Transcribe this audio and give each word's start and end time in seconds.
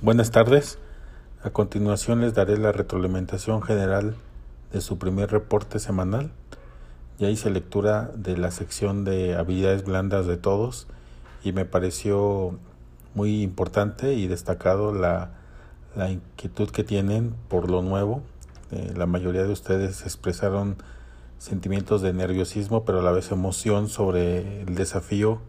Buenas 0.00 0.30
tardes. 0.30 0.78
A 1.42 1.50
continuación 1.50 2.20
les 2.20 2.32
daré 2.32 2.56
la 2.56 2.70
retroalimentación 2.70 3.62
general 3.62 4.14
de 4.72 4.80
su 4.80 4.96
primer 4.96 5.32
reporte 5.32 5.80
semanal. 5.80 6.30
Ya 7.18 7.30
hice 7.30 7.50
lectura 7.50 8.12
de 8.14 8.36
la 8.36 8.52
sección 8.52 9.04
de 9.04 9.34
habilidades 9.34 9.84
blandas 9.84 10.28
de 10.28 10.36
todos 10.36 10.86
y 11.42 11.50
me 11.50 11.64
pareció 11.64 12.60
muy 13.16 13.42
importante 13.42 14.14
y 14.14 14.28
destacado 14.28 14.94
la, 14.94 15.30
la 15.96 16.12
inquietud 16.12 16.70
que 16.70 16.84
tienen 16.84 17.34
por 17.48 17.68
lo 17.68 17.82
nuevo. 17.82 18.22
Eh, 18.70 18.94
la 18.96 19.06
mayoría 19.06 19.42
de 19.42 19.52
ustedes 19.52 20.02
expresaron 20.02 20.76
sentimientos 21.38 22.02
de 22.02 22.12
nerviosismo, 22.12 22.84
pero 22.84 23.00
a 23.00 23.02
la 23.02 23.10
vez 23.10 23.32
emoción 23.32 23.88
sobre 23.88 24.62
el 24.62 24.76
desafío 24.76 25.40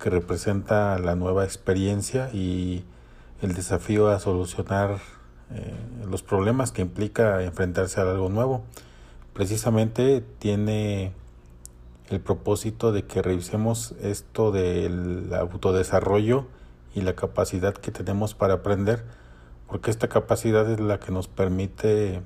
que 0.00 0.10
representa 0.10 0.98
la 0.98 1.14
nueva 1.14 1.44
experiencia 1.44 2.30
y 2.32 2.84
el 3.42 3.54
desafío 3.54 4.08
a 4.08 4.20
solucionar 4.20 4.98
eh, 5.52 5.74
los 6.08 6.22
problemas 6.22 6.72
que 6.72 6.82
implica 6.82 7.42
enfrentarse 7.42 8.00
a 8.00 8.04
algo 8.04 8.28
nuevo. 8.28 8.62
Precisamente 9.32 10.24
tiene 10.38 11.12
el 12.08 12.20
propósito 12.20 12.92
de 12.92 13.04
que 13.04 13.22
revisemos 13.22 13.92
esto 14.00 14.52
del 14.52 15.32
autodesarrollo 15.34 16.46
y 16.94 17.00
la 17.00 17.14
capacidad 17.14 17.74
que 17.74 17.90
tenemos 17.90 18.34
para 18.34 18.54
aprender, 18.54 19.04
porque 19.68 19.90
esta 19.90 20.08
capacidad 20.08 20.70
es 20.70 20.80
la 20.80 21.00
que 21.00 21.12
nos 21.12 21.28
permite 21.28 22.22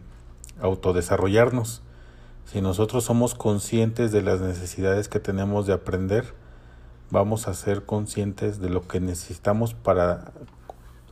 autodesarrollarnos. 0.60 1.82
Si 2.44 2.60
nosotros 2.60 3.04
somos 3.04 3.34
conscientes 3.34 4.12
de 4.12 4.22
las 4.22 4.40
necesidades 4.40 5.08
que 5.08 5.20
tenemos 5.20 5.66
de 5.66 5.74
aprender, 5.74 6.34
vamos 7.10 7.48
a 7.48 7.54
ser 7.54 7.84
conscientes 7.84 8.60
de 8.60 8.70
lo 8.70 8.86
que 8.86 9.00
necesitamos 9.00 9.74
para 9.74 10.32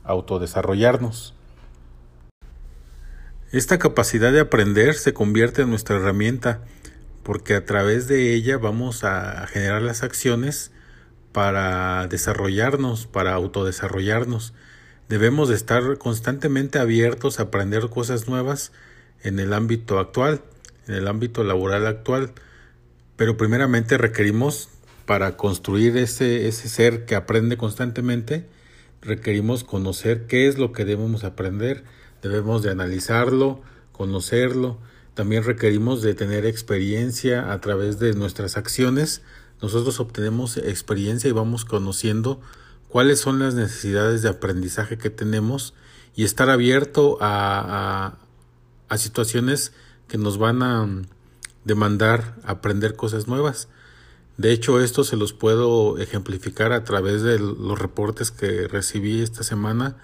autodesarrollarnos. 0.07 1.33
Esta 3.51 3.79
capacidad 3.79 4.31
de 4.31 4.41
aprender 4.41 4.95
se 4.95 5.13
convierte 5.13 5.61
en 5.61 5.69
nuestra 5.69 5.95
herramienta 5.95 6.61
porque 7.23 7.55
a 7.55 7.65
través 7.65 8.07
de 8.07 8.33
ella 8.33 8.57
vamos 8.57 9.03
a 9.03 9.45
generar 9.47 9.81
las 9.81 10.03
acciones 10.03 10.71
para 11.31 12.07
desarrollarnos, 12.07 13.05
para 13.05 13.33
autodesarrollarnos. 13.33 14.53
Debemos 15.09 15.49
de 15.49 15.55
estar 15.55 15.97
constantemente 15.97 16.79
abiertos 16.79 17.39
a 17.39 17.43
aprender 17.43 17.89
cosas 17.89 18.27
nuevas 18.27 18.71
en 19.23 19.39
el 19.39 19.53
ámbito 19.53 19.99
actual, 19.99 20.41
en 20.87 20.95
el 20.95 21.07
ámbito 21.07 21.43
laboral 21.43 21.85
actual, 21.85 22.33
pero 23.17 23.37
primeramente 23.37 23.97
requerimos 23.97 24.69
para 25.05 25.37
construir 25.37 25.95
ese, 25.97 26.47
ese 26.47 26.69
ser 26.69 27.05
que 27.05 27.15
aprende 27.15 27.55
constantemente, 27.57 28.45
requerimos 29.01 29.63
conocer 29.63 30.27
qué 30.27 30.47
es 30.47 30.57
lo 30.57 30.71
que 30.71 30.85
debemos 30.85 31.23
aprender, 31.23 31.83
debemos 32.21 32.63
de 32.63 32.71
analizarlo, 32.71 33.61
conocerlo, 33.91 34.79
también 35.17 35.43
requerimos 35.43 36.03
de 36.03 36.13
tener 36.13 36.45
experiencia 36.45 37.51
a 37.51 37.59
través 37.59 37.97
de 37.97 38.13
nuestras 38.13 38.55
acciones. 38.55 39.23
Nosotros 39.63 39.99
obtenemos 39.99 40.57
experiencia 40.57 41.27
y 41.27 41.33
vamos 41.33 41.65
conociendo 41.65 42.39
cuáles 42.87 43.19
son 43.19 43.39
las 43.39 43.55
necesidades 43.55 44.21
de 44.21 44.29
aprendizaje 44.29 44.99
que 44.99 45.09
tenemos 45.09 45.73
y 46.15 46.23
estar 46.23 46.51
abierto 46.51 47.17
a, 47.19 48.17
a, 48.89 48.97
situaciones 48.97 49.73
que 50.07 50.19
nos 50.19 50.37
van 50.37 50.61
a 50.61 50.87
demandar 51.65 52.35
aprender 52.43 52.95
cosas 52.95 53.27
nuevas. 53.27 53.69
De 54.37 54.51
hecho, 54.51 54.79
esto 54.81 55.03
se 55.03 55.15
los 55.15 55.33
puedo 55.33 55.97
ejemplificar 55.97 56.71
a 56.71 56.83
través 56.83 57.23
de 57.23 57.39
los 57.39 57.79
reportes 57.79 58.29
que 58.29 58.67
recibí 58.67 59.21
esta 59.21 59.43
semana 59.43 59.97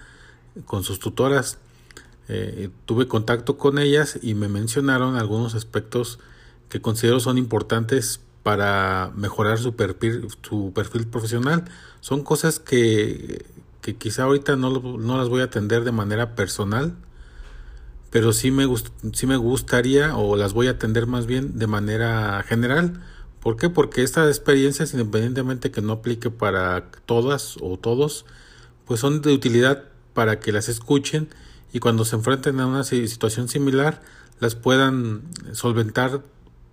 con 0.66 0.84
sus 0.84 1.00
tutoras. 1.00 1.60
Eh, 2.30 2.70
tuve 2.86 3.08
contacto 3.08 3.58
con 3.58 3.78
ellas 3.78 4.18
y 4.22 4.34
me 4.34 4.48
mencionaron 4.48 5.18
algunos 5.18 5.56
aspectos 5.56 6.20
que 6.70 6.82
considero 6.82 7.20
son 7.20 7.38
importantes 7.38 8.22
para 8.42 9.12
mejorar 9.16 9.60
su 9.60 9.76
perfil, 9.76 10.28
su 10.42 10.74
perfil 10.74 11.08
profesional. 11.08 11.66
Son 12.02 12.24
cosas 12.24 12.60
que, 12.60 13.46
que 13.82 13.96
quizá 13.96 14.24
ahorita 14.24 14.56
no, 14.56 14.80
no, 14.80 15.18
las 15.18 15.30
voy 15.30 15.42
a 15.42 15.46
atender 15.46 15.84
de 15.84 15.92
manera 15.92 16.36
personal, 16.36 16.96
pero 18.10 18.34
sí 18.34 18.50
me, 18.50 18.66
sí 19.14 19.28
me 19.28 19.38
gustaría 19.38 20.16
o 20.18 20.36
las 20.36 20.54
voy 20.54 20.68
a 20.68 20.72
atender 20.72 21.06
más 21.06 21.28
bien 21.28 21.60
de 21.60 21.68
manera 21.68 22.44
general. 22.44 23.00
¿Por 23.44 23.58
qué? 23.58 23.70
Porque 23.70 24.04
estas 24.04 24.30
experiencias, 24.30 24.94
independientemente 24.94 25.70
que 25.70 25.82
no 25.82 25.92
aplique 25.92 26.32
para 26.32 26.90
todas 27.06 27.58
o 27.60 27.78
todos, 27.78 28.26
pues 28.86 29.02
son 29.02 29.22
de 29.22 29.34
utilidad 29.34 29.84
para 30.14 30.40
que 30.40 30.54
las 30.54 30.70
escuchen 30.70 31.28
y 31.74 31.80
cuando 31.80 32.06
se 32.06 32.16
enfrenten 32.16 32.62
a 32.62 32.68
una 32.68 32.86
situación 32.86 33.50
similar 33.50 34.02
las 34.40 34.56
puedan 34.56 35.24
solventar 35.52 36.24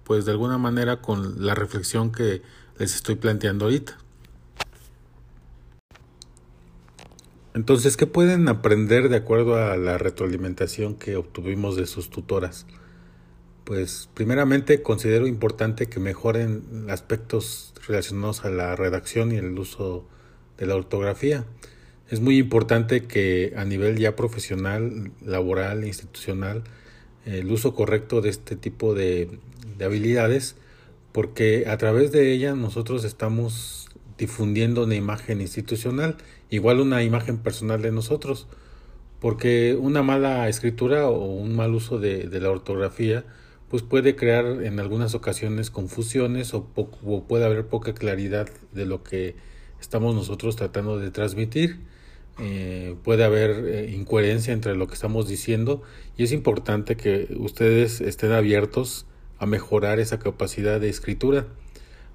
pues 0.04 0.26
de 0.26 0.30
alguna 0.30 0.58
manera 0.58 1.00
con 1.00 1.44
la 1.44 1.56
reflexión 1.56 2.12
que 2.12 2.42
les 2.78 2.94
estoy 2.94 3.16
planteando 3.16 3.64
ahorita. 3.64 3.98
Entonces, 7.52 7.96
¿qué 7.96 8.06
pueden 8.06 8.48
aprender 8.48 9.08
de 9.08 9.16
acuerdo 9.16 9.56
a 9.56 9.76
la 9.76 9.98
retroalimentación 9.98 10.94
que 10.94 11.16
obtuvimos 11.16 11.74
de 11.74 11.86
sus 11.86 12.10
tutoras? 12.10 12.64
Pues 13.70 14.08
primeramente 14.14 14.82
considero 14.82 15.28
importante 15.28 15.86
que 15.86 16.00
mejoren 16.00 16.86
aspectos 16.88 17.72
relacionados 17.86 18.44
a 18.44 18.50
la 18.50 18.74
redacción 18.74 19.30
y 19.30 19.36
el 19.36 19.56
uso 19.56 20.08
de 20.58 20.66
la 20.66 20.74
ortografía. 20.74 21.44
Es 22.08 22.18
muy 22.18 22.36
importante 22.38 23.04
que 23.04 23.52
a 23.56 23.64
nivel 23.64 23.96
ya 23.96 24.16
profesional, 24.16 25.12
laboral, 25.24 25.84
institucional, 25.84 26.64
el 27.24 27.48
uso 27.52 27.72
correcto 27.72 28.20
de 28.20 28.30
este 28.30 28.56
tipo 28.56 28.92
de, 28.92 29.38
habilidades, 29.80 30.56
porque 31.12 31.68
a 31.68 31.76
través 31.76 32.10
de 32.10 32.32
ella 32.32 32.56
nosotros 32.56 33.04
estamos 33.04 33.88
difundiendo 34.18 34.82
una 34.82 34.96
imagen 34.96 35.40
institucional, 35.40 36.16
igual 36.50 36.80
una 36.80 37.04
imagen 37.04 37.38
personal 37.38 37.82
de 37.82 37.92
nosotros, 37.92 38.48
porque 39.20 39.76
una 39.80 40.02
mala 40.02 40.48
escritura 40.48 41.06
o 41.06 41.24
un 41.24 41.54
mal 41.54 41.72
uso 41.72 42.00
de, 42.00 42.26
la 42.40 42.50
ortografía 42.50 43.24
pues 43.70 43.82
puede 43.82 44.16
crear 44.16 44.44
en 44.62 44.80
algunas 44.80 45.14
ocasiones 45.14 45.70
confusiones 45.70 46.52
o, 46.52 46.68
o 46.74 47.24
puede 47.24 47.46
haber 47.46 47.66
poca 47.66 47.94
claridad 47.94 48.48
de 48.72 48.84
lo 48.84 49.02
que 49.02 49.36
estamos 49.80 50.14
nosotros 50.14 50.56
tratando 50.56 50.98
de 50.98 51.10
transmitir 51.10 51.80
eh, 52.42 52.96
puede 53.04 53.24
haber 53.24 53.50
eh, 53.66 53.90
incoherencia 53.90 54.54
entre 54.54 54.74
lo 54.74 54.86
que 54.86 54.94
estamos 54.94 55.28
diciendo 55.28 55.82
y 56.16 56.22
es 56.22 56.32
importante 56.32 56.96
que 56.96 57.28
ustedes 57.38 58.00
estén 58.00 58.32
abiertos 58.32 59.04
a 59.38 59.44
mejorar 59.44 60.00
esa 60.00 60.18
capacidad 60.18 60.80
de 60.80 60.88
escritura 60.88 61.46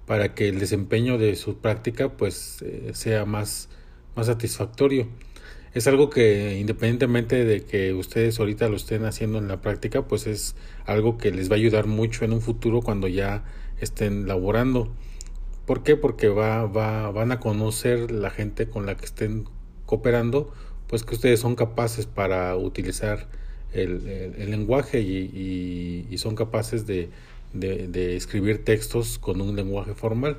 para 0.08 0.34
que 0.34 0.48
el 0.50 0.60
desempeño 0.60 1.20
de 1.20 1.36
su 1.36 1.58
práctica 1.58 2.10
pues 2.18 2.64
eh, 2.64 2.92
sea 2.96 3.26
más, 3.26 3.70
más 4.16 4.26
satisfactorio. 4.26 5.08
Es 5.76 5.88
algo 5.88 6.10
que 6.10 6.58
independientemente 6.58 7.44
de 7.44 7.64
que 7.64 7.94
ustedes 7.94 8.40
ahorita 8.40 8.70
lo 8.70 8.78
estén 8.78 9.04
haciendo 9.04 9.38
en 9.40 9.50
la 9.50 9.62
práctica, 9.62 10.08
pues 10.08 10.26
es 10.26 10.56
algo 10.86 11.18
que 11.18 11.32
les 11.32 11.52
va 11.52 11.56
a 11.56 11.58
ayudar 11.58 11.86
mucho 11.86 12.24
en 12.24 12.32
un 12.32 12.42
futuro 12.42 12.82
cuando 12.82 13.10
ya 13.10 13.44
estén 13.82 14.26
laborando. 14.26 14.90
¿Por 15.66 15.84
qué? 15.84 15.98
Porque 15.98 16.30
va, 16.30 16.66
va, 16.66 17.12
van 17.12 17.34
a 17.34 17.42
conocer 17.42 18.10
la 18.10 18.30
gente 18.30 18.70
con 18.70 18.86
la 18.86 18.96
que 18.96 19.04
estén 19.04 19.50
cooperando, 19.86 20.54
pues 20.88 21.04
que 21.04 21.16
ustedes 21.16 21.42
son 21.42 21.56
capaces 21.56 22.06
para 22.06 22.56
utilizar 22.56 23.28
el, 23.74 24.50
lenguaje 24.50 25.02
y, 25.02 26.18
son 26.18 26.36
capaces 26.36 26.86
de, 26.88 27.10
escribir 28.16 28.64
textos 28.64 29.20
con 29.20 29.42
un 29.42 29.58
lenguaje 29.58 29.94
formal. 29.94 30.38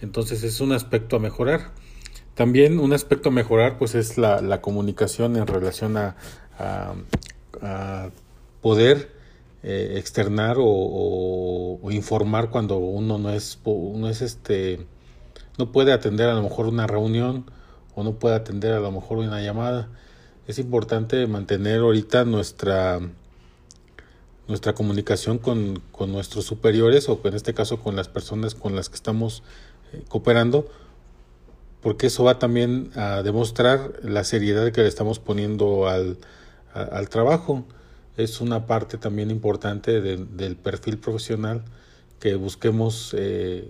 Entonces 0.00 0.42
es 0.44 0.60
un 0.62 0.72
aspecto 0.72 1.16
a 1.16 1.18
mejorar. 1.18 1.72
También 2.38 2.78
un 2.78 2.92
aspecto 2.92 3.30
a 3.30 3.32
mejorar 3.32 3.78
pues 3.78 3.96
es 3.96 4.16
la, 4.16 4.40
la 4.40 4.60
comunicación 4.60 5.34
en 5.34 5.48
relación 5.48 5.96
a, 5.96 6.14
a, 6.56 8.10
poder 8.60 9.10
eh, 9.64 9.94
externar 9.96 10.56
o, 10.60 11.80
o, 11.82 11.90
informar 11.90 12.50
cuando 12.50 12.78
uno 12.78 13.18
no 13.18 13.30
es, 13.30 13.58
uno 13.64 14.08
es 14.08 14.22
este, 14.22 14.86
no 15.58 15.72
puede 15.72 15.92
atender 15.92 16.28
a 16.28 16.34
lo 16.34 16.42
mejor 16.44 16.66
una 16.66 16.86
reunión 16.86 17.44
o 17.96 18.04
no 18.04 18.20
puede 18.20 18.36
atender 18.36 18.72
a 18.72 18.78
lo 18.78 18.92
mejor 18.92 19.18
una 19.18 19.42
llamada. 19.42 19.88
Es 20.46 20.60
importante 20.60 21.26
mantener 21.26 21.80
ahorita 21.80 22.24
nuestra 22.24 23.00
nuestra 24.46 24.76
comunicación 24.76 25.38
con, 25.38 25.82
con 25.90 26.12
nuestros 26.12 26.44
superiores 26.44 27.08
o 27.08 27.20
en 27.24 27.34
este 27.34 27.52
caso 27.52 27.80
con 27.80 27.96
las 27.96 28.06
personas 28.06 28.54
con 28.54 28.76
las 28.76 28.88
que 28.88 28.94
estamos 28.94 29.42
eh, 29.92 30.04
cooperando 30.08 30.68
porque 31.88 32.08
eso 32.08 32.22
va 32.22 32.38
también 32.38 32.90
a 32.96 33.22
demostrar 33.22 33.94
la 34.02 34.22
seriedad 34.22 34.70
que 34.72 34.82
le 34.82 34.88
estamos 34.88 35.18
poniendo 35.20 35.88
al, 35.88 36.18
al 36.74 37.08
trabajo. 37.08 37.64
Es 38.18 38.42
una 38.42 38.66
parte 38.66 38.98
también 38.98 39.30
importante 39.30 40.02
del 40.02 40.56
perfil 40.56 40.98
profesional 40.98 41.64
que 42.20 42.34
busquemos 42.34 43.16
eh, 43.16 43.66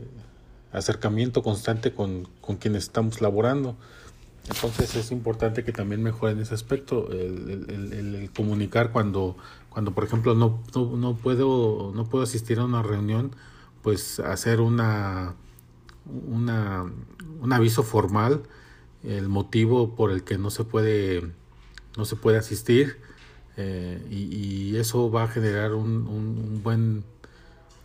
acercamiento 0.73 1.44
constante 1.44 1.93
con, 1.93 2.29
con 2.41 2.56
quienes 2.56 2.82
estamos 2.82 3.20
laborando. 3.20 3.76
Entonces 4.49 4.97
es 4.97 5.12
importante 5.12 5.62
que 5.62 5.71
también 5.71 6.03
mejoren 6.03 6.41
ese 6.41 6.55
aspecto, 6.55 7.12
el, 7.12 7.67
el, 7.69 8.31
comunicar 8.35 8.91
cuando, 8.91 9.37
cuando 9.71 9.93
por 9.93 10.03
ejemplo 10.03 10.35
no, 10.35 10.61
no, 10.75 10.97
no, 10.97 11.14
puedo, 11.14 11.93
no 11.94 12.09
puedo 12.09 12.25
asistir 12.25 12.59
a 12.59 12.64
una 12.64 12.82
reunión, 12.82 13.31
pues 13.81 14.19
hacer 14.19 14.61
una, 14.61 15.37
una, 16.09 16.91
un 17.40 17.52
aviso 17.52 17.82
formal, 17.82 18.43
el 19.02 19.29
motivo 19.29 19.94
por 19.94 20.11
el 20.11 20.25
que 20.25 20.38
no 20.38 20.50
se 20.50 20.64
puede, 20.64 21.32
no 21.96 22.05
se 22.05 22.17
puede 22.17 22.38
asistir 22.38 22.99
eh, 23.56 24.05
y, 24.11 24.76
eso 24.76 25.11
va 25.11 25.25
a 25.25 25.29
generar 25.29 25.75
un, 25.75 26.06
un, 26.06 26.62
buen, 26.62 27.05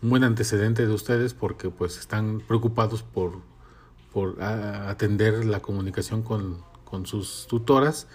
un 0.01 0.09
buen 0.09 0.23
antecedente 0.23 0.85
de 0.85 0.94
ustedes 0.94 1.33
porque 1.33 1.69
pues 1.69 1.97
están 1.97 2.41
preocupados 2.47 3.01
por 3.01 3.41
por 4.13 4.41
atender 4.44 5.44
la 5.44 5.59
comunicación 5.59 6.21
con, 6.21 6.59
con, 6.85 7.07
sus 7.07 7.47
tutoras 7.47 8.07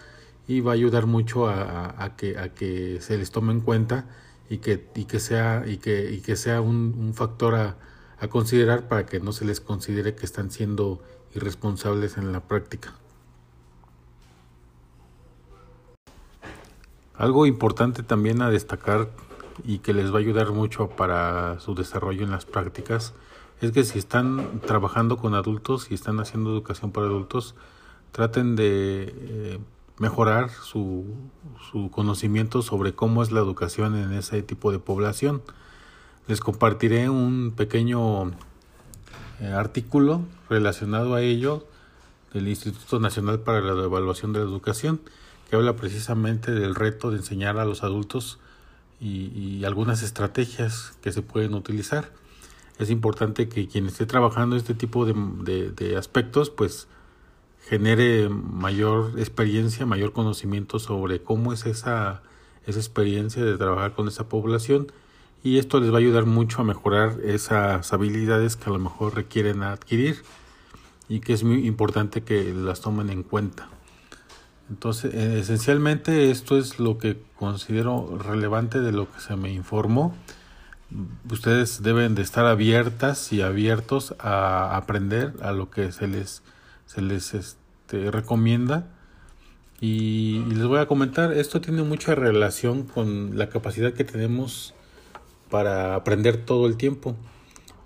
y 0.46 0.60
va 0.60 0.70
a 0.70 0.74
ayudar 0.74 1.06
mucho 1.06 1.48
a, 1.48 2.14
que, 2.16 2.38
a 2.38 2.54
que 2.54 3.00
se 3.00 3.18
les 3.18 3.32
tome 3.32 3.52
en 3.52 3.60
cuenta 3.60 4.06
y 4.48 4.58
que, 4.58 4.88
y 4.94 5.06
que 5.06 5.18
sea, 5.18 5.64
y 5.66 5.78
que, 5.78 6.12
y 6.12 6.20
que 6.20 6.36
sea 6.36 6.60
un, 6.60 6.94
un 6.96 7.14
factor 7.14 7.56
a, 7.56 7.76
a 8.20 8.28
considerar 8.28 8.88
para 8.88 9.06
que 9.06 9.20
no 9.20 9.32
se 9.32 9.44
les 9.44 9.60
considere 9.60 10.14
que 10.14 10.26
están 10.26 10.50
siendo 10.50 11.00
irresponsables 11.34 12.16
en 12.16 12.32
la 12.32 12.40
práctica. 12.40 12.94
Algo 17.14 17.46
importante 17.46 18.02
también 18.02 18.42
a 18.42 18.50
destacar 18.50 19.08
y 19.64 19.78
que 19.78 19.92
les 19.92 20.12
va 20.12 20.16
a 20.16 20.20
ayudar 20.20 20.52
mucho 20.52 20.88
para 20.90 21.58
su 21.60 21.74
desarrollo 21.74 22.22
en 22.22 22.30
las 22.30 22.46
prácticas 22.46 23.12
es 23.60 23.72
que 23.72 23.82
si 23.82 23.98
están 23.98 24.60
trabajando 24.60 25.16
con 25.16 25.34
adultos 25.34 25.90
y 25.90 25.94
están 25.94 26.20
haciendo 26.20 26.50
educación 26.50 26.92
para 26.92 27.06
adultos, 27.06 27.56
traten 28.12 28.54
de 28.54 29.14
eh, 29.16 29.58
mejorar 29.98 30.50
su, 30.50 31.06
su, 31.72 31.90
conocimiento 31.90 32.62
sobre 32.62 32.94
cómo 32.94 33.22
es 33.22 33.32
la 33.32 33.40
educación 33.40 33.96
en 33.96 34.12
ese 34.12 34.42
tipo 34.42 34.70
de 34.70 34.78
población. 34.78 35.42
Les 36.28 36.40
compartiré 36.40 37.08
un 37.08 37.54
pequeño 37.56 38.32
eh, 39.40 39.46
artículo 39.46 40.20
relacionado 40.50 41.14
a 41.14 41.22
ello 41.22 41.66
del 42.34 42.48
Instituto 42.48 43.00
Nacional 43.00 43.40
para 43.40 43.62
la 43.62 43.84
Evaluación 43.84 44.34
de 44.34 44.40
la 44.40 44.44
Educación, 44.44 45.00
que 45.48 45.56
habla 45.56 45.74
precisamente 45.74 46.52
del 46.52 46.74
reto 46.74 47.10
de 47.10 47.16
enseñar 47.16 47.58
a 47.58 47.64
los 47.64 47.82
adultos 47.82 48.38
y, 49.00 49.64
algunas 49.64 50.02
estrategias 50.02 50.98
que 51.00 51.12
se 51.12 51.22
pueden 51.22 51.54
utilizar. 51.54 52.12
Es 52.78 52.90
importante 52.90 53.48
que 53.48 53.66
quien 53.66 53.86
esté 53.86 54.04
trabajando 54.04 54.54
este 54.56 54.74
tipo 54.74 55.06
de, 55.06 55.70
de, 55.70 55.96
aspectos, 55.96 56.50
pues 56.50 56.88
genere 57.70 58.28
mayor 58.28 59.18
experiencia, 59.18 59.86
mayor 59.86 60.12
conocimiento 60.12 60.78
sobre 60.78 61.22
cómo 61.22 61.54
es 61.54 61.64
esa, 61.64 62.20
esa 62.66 62.78
experiencia 62.80 63.42
de 63.42 63.56
trabajar 63.56 63.94
con 63.94 64.08
esa 64.08 64.28
población 64.28 64.92
y 65.42 65.58
esto 65.58 65.80
les 65.80 65.90
va 65.90 65.96
a 65.96 65.98
ayudar 65.98 66.26
mucho 66.26 66.60
a 66.60 66.64
mejorar 66.64 67.18
esas 67.24 67.92
habilidades 67.92 68.56
que 68.56 68.70
a 68.70 68.72
lo 68.72 68.78
mejor 68.78 69.14
requieren 69.14 69.62
adquirir 69.62 70.22
y 71.08 71.20
que 71.20 71.32
es 71.32 71.44
muy 71.44 71.66
importante 71.66 72.22
que 72.22 72.52
las 72.52 72.80
tomen 72.80 73.10
en 73.10 73.22
cuenta. 73.22 73.68
Entonces, 74.68 75.14
eh, 75.14 75.38
esencialmente 75.40 76.30
esto 76.30 76.58
es 76.58 76.78
lo 76.78 76.98
que 76.98 77.22
considero 77.38 78.18
relevante 78.18 78.80
de 78.80 78.92
lo 78.92 79.10
que 79.10 79.20
se 79.20 79.36
me 79.36 79.52
informó 79.52 80.14
ustedes 81.30 81.82
deben 81.82 82.14
de 82.14 82.22
estar 82.22 82.46
abiertas 82.46 83.32
y 83.32 83.42
abiertos 83.42 84.14
a 84.18 84.76
aprender 84.76 85.34
a 85.42 85.52
lo 85.52 85.70
que 85.70 85.92
se 85.92 86.08
les 86.08 86.42
se 86.86 87.02
les 87.02 87.34
este, 87.34 88.10
recomienda 88.10 88.88
y, 89.80 90.40
les 90.48 90.64
voy 90.64 90.78
a 90.78 90.86
comentar 90.86 91.32
esto 91.32 91.60
tiene 91.60 91.82
mucha 91.82 92.14
relación 92.14 92.84
con 92.84 93.38
la 93.38 93.48
capacidad 93.48 93.92
que 93.92 94.04
tenemos 94.04 94.74
para 95.50 95.94
aprender 95.94 96.44
todo 96.44 96.66
el 96.66 96.76
tiempo 96.76 97.16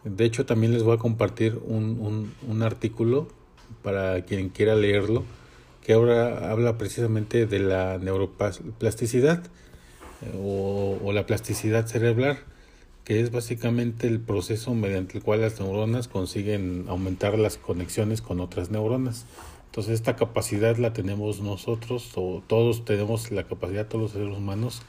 de 0.04 0.24
hecho 0.24 0.46
también 0.46 0.72
les 0.72 0.82
voy 0.82 0.96
a 0.96 0.98
compartir 0.98 1.60
un, 1.64 1.98
un, 2.00 2.34
un 2.48 2.62
artículo 2.62 3.28
para 3.82 4.24
quien 4.24 4.48
quiera 4.48 4.74
leerlo 4.74 5.24
que 5.84 5.92
ahora 5.92 6.50
habla 6.50 6.78
precisamente 6.78 7.46
de 7.46 7.58
la 7.58 7.98
neuroplasticidad 7.98 9.44
eh, 10.22 10.32
o, 10.36 10.98
o 11.02 11.12
la 11.12 11.26
plasticidad 11.26 11.86
cerebral 11.86 12.38
que 13.04 13.20
es 13.20 13.32
básicamente 13.32 14.06
el 14.06 14.20
proceso 14.20 14.74
mediante 14.74 15.18
el 15.18 15.24
cual 15.24 15.40
las 15.40 15.60
neuronas 15.60 16.08
consiguen 16.08 16.86
aumentar 16.88 17.36
las 17.36 17.56
conexiones 17.56 18.22
con 18.22 18.40
otras 18.40 18.70
neuronas. 18.70 19.26
Entonces 19.66 19.94
esta 19.94 20.14
capacidad 20.14 20.76
la 20.76 20.92
tenemos 20.92 21.40
nosotros, 21.40 22.12
o 22.14 22.42
todos 22.46 22.84
tenemos 22.84 23.32
la 23.32 23.44
capacidad, 23.44 23.88
todos 23.88 24.02
los 24.02 24.12
seres 24.12 24.36
humanos 24.36 24.82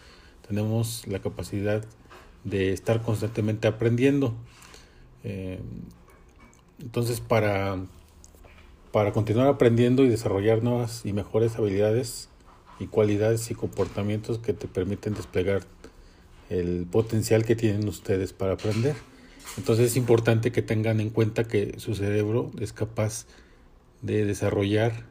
tenemos 0.48 1.08
la 1.08 1.20
capacidad 1.20 1.84
de 2.44 2.74
estar 2.74 3.01
constantemente 3.01 3.68
aprendiendo. 3.68 4.34
Eh, 5.24 5.60
entonces 6.81 7.22
para, 7.22 7.78
para 8.92 9.12
continuar 9.12 9.48
aprendiendo 9.48 10.04
y 10.04 10.10
desarrollar 10.10 10.63
nuevas 10.63 11.06
y 11.06 11.13
mejores 11.13 11.56
habilidades 11.56 12.30
y 12.80 12.88
cualidades 12.88 13.50
y 13.51 13.56
comportamientos 13.56 14.40
que 14.40 14.54
te 14.54 14.68
permiten 14.68 15.13
desplegar 15.13 15.63
el 16.50 16.86
potencial 16.92 17.45
que 17.45 17.56
tienen 17.56 17.88
ustedes 17.88 18.34
para 18.34 18.54
aprender. 18.54 18.96
Entonces 19.57 19.92
es 19.92 19.98
importante 19.98 20.51
que 20.51 20.62
tengan 20.62 21.00
en 21.00 21.10
cuenta 21.10 21.46
que 21.46 21.80
su 21.80 21.96
cerebro 21.96 22.51
es 22.60 22.74
capaz 22.74 23.25
de 24.01 24.25
desarrollar 24.25 25.06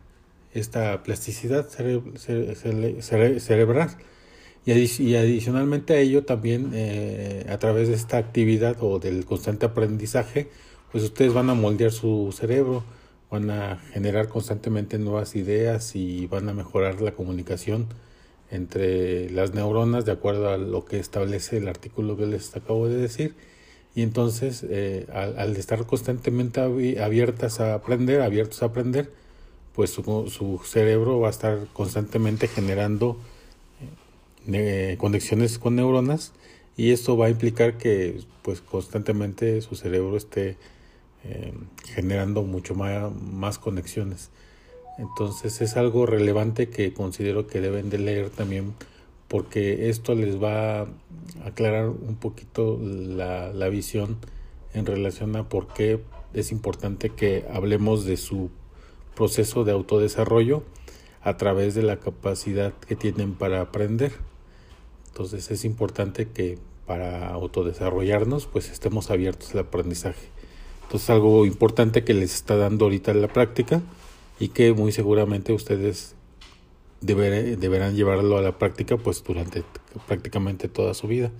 esta 0.52 1.02
plasticidad 1.02 1.66
cerebral. 1.68 2.12
Y, 4.64 5.14
adicionalmente 5.16 5.94
a 5.94 5.98
ello 5.98 6.24
también 6.24 6.70
eh, 6.72 7.46
a 7.48 7.58
través 7.58 7.88
de 7.88 7.94
esta 7.94 8.18
actividad 8.18 8.76
o 8.80 9.00
del 9.00 9.24
constante 9.24 9.66
aprendizaje, 9.66 10.48
pues 10.92 11.02
ustedes 11.02 11.32
van 11.32 11.50
a 11.50 11.54
moldear 11.54 11.90
su 11.90 12.32
cerebro, 12.32 12.84
van 13.30 13.50
a 13.50 13.78
generar 13.92 14.28
constantemente 14.28 14.98
nuevas 14.98 15.34
ideas 15.34 15.96
y 15.96 16.26
van 16.28 16.48
a 16.48 16.52
mejorar 16.54 17.00
la 17.00 17.12
comunicación 17.12 17.88
entre 18.52 19.30
las 19.30 19.54
neuronas 19.54 20.04
de 20.04 20.12
acuerdo 20.12 20.50
a 20.50 20.58
lo 20.58 20.84
que 20.84 20.98
establece 20.98 21.56
el 21.56 21.66
artículo 21.66 22.16
que 22.16 22.26
les 22.26 22.54
acabo 22.54 22.86
de 22.88 22.96
decir. 22.96 23.34
Y 23.94 24.02
entonces 24.02 24.64
eh, 24.68 25.06
al, 25.12 25.56
estar 25.56 25.84
constantemente 25.86 26.60
abiertas 27.00 27.60
a 27.60 27.74
aprender, 27.74 28.20
abiertos 28.20 28.62
a 28.62 28.66
aprender, 28.66 29.10
pues 29.74 29.90
su, 29.90 30.02
su 30.30 30.60
cerebro 30.64 31.18
va 31.18 31.28
a 31.28 31.30
estar 31.30 31.66
constantemente 31.72 32.46
generando 32.46 33.18
conexiones 34.98 35.58
con 35.58 35.76
neuronas 35.76 36.32
y 36.76 36.90
esto 36.90 37.16
va 37.16 37.26
a 37.26 37.30
implicar 37.30 37.78
que 37.78 38.20
pues 38.42 38.60
constantemente 38.60 39.60
su 39.60 39.76
cerebro 39.76 40.16
esté 40.16 40.56
eh, 41.24 41.52
generando 41.86 42.42
mucho 42.42 42.74
más, 42.74 43.12
más 43.14 43.58
conexiones. 43.58 44.30
Entonces 44.98 45.60
es 45.60 45.76
algo 45.76 46.06
relevante 46.06 46.68
que 46.68 46.92
considero 46.92 47.46
que 47.46 47.60
deben 47.60 47.90
de 47.90 47.98
leer 47.98 48.30
también 48.30 48.74
porque 49.28 49.88
esto 49.88 50.14
les 50.14 50.42
va 50.42 50.80
a 50.80 50.86
aclarar 51.44 51.88
un 51.88 52.16
poquito 52.16 52.78
la, 52.82 53.52
la 53.52 53.68
visión 53.68 54.18
en 54.74 54.84
relación 54.84 55.36
a 55.36 55.48
por 55.48 55.72
qué 55.72 56.00
es 56.34 56.52
importante 56.52 57.10
que 57.10 57.44
hablemos 57.52 58.04
de 58.04 58.16
su 58.16 58.50
proceso 59.14 59.64
de 59.64 59.72
autodesarrollo 59.72 60.64
a 61.22 61.36
través 61.36 61.74
de 61.74 61.82
la 61.82 61.98
capacidad 61.98 62.72
que 62.74 62.96
tienen 62.96 63.34
para 63.34 63.60
aprender. 63.60 64.12
Entonces 65.12 65.50
es 65.50 65.66
importante 65.66 66.28
que 66.28 66.58
para 66.86 67.28
autodesarrollarnos 67.28 68.46
pues 68.46 68.70
estemos 68.70 69.10
abiertos 69.10 69.52
al 69.52 69.60
aprendizaje. 69.60 70.28
Entonces 70.84 71.10
algo 71.10 71.44
importante 71.44 72.02
que 72.02 72.14
les 72.14 72.34
está 72.34 72.56
dando 72.56 72.86
ahorita 72.86 73.12
la 73.12 73.28
práctica 73.28 73.82
y 74.40 74.48
que 74.48 74.72
muy 74.72 74.90
seguramente 74.90 75.52
ustedes 75.52 76.14
deberán 77.02 77.94
llevarlo 77.94 78.38
a 78.38 78.42
la 78.42 78.56
práctica 78.56 78.96
pues 78.96 79.22
durante 79.22 79.64
prácticamente 80.06 80.68
toda 80.68 80.94
su 80.94 81.08
vida. 81.08 81.30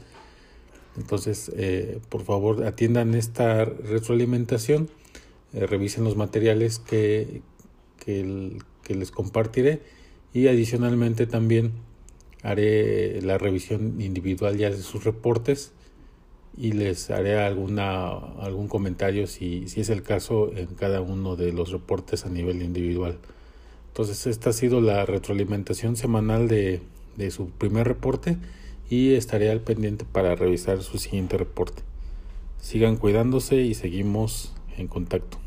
Entonces, 0.99 1.51
eh, 1.57 1.99
por 2.11 2.25
favor, 2.25 2.65
atiendan 2.65 3.15
esta 3.15 3.65
retroalimentación, 3.65 4.91
eh, 5.55 5.67
revisen 5.67 6.05
los 6.05 6.17
materiales 6.17 6.79
que, 6.79 7.41
que, 8.05 8.59
que, 8.83 8.95
les 8.95 9.11
compartiré 9.11 9.81
y 10.35 10.49
adicionalmente 10.49 11.27
también 11.27 11.73
haré 12.43 13.21
la 13.23 13.39
revisión 13.39 14.01
individual 14.01 14.57
ya 14.57 14.71
de 14.71 14.79
sus 14.79 15.05
reportes 15.05 15.73
y 16.57 16.73
les 16.73 17.11
haré 17.11 17.39
alguna, 17.39 18.11
algún 18.41 18.69
comentario 18.69 19.27
si, 19.27 19.69
si 19.69 19.81
es 19.81 19.89
el 19.89 20.03
caso 20.03 20.53
en 20.55 20.67
cada 20.67 21.01
uno 21.01 21.37
de 21.37 21.53
los 21.53 21.71
reportes 21.71 22.27
a 22.27 22.29
nivel 22.29 22.63
individual. 22.63 23.19
Entonces 23.89 24.27
esta 24.27 24.51
ha 24.51 24.53
sido 24.53 24.81
la 24.81 25.07
retroalimentación 25.07 25.97
semanal 25.97 26.49
de, 26.49 26.81
de 27.17 27.31
su 27.31 27.51
primer 27.51 27.87
reporte 27.87 28.37
y 28.91 29.15
estaré 29.15 29.51
al 29.51 29.61
pendiente 29.61 30.05
para 30.05 30.35
revisar 30.35 30.83
su 30.83 30.99
siguiente 30.99 31.39
reporte. 31.39 31.83
Sigan 32.61 32.97
cuidándose 32.97 33.57
y 33.57 33.75
seguimos 33.75 34.53
en 34.77 34.89
contacto. 34.89 35.39